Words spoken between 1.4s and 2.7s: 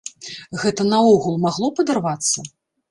магло падарвацца?